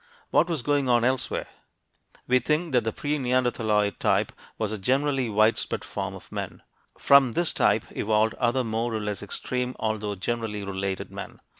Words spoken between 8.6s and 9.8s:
more or less extreme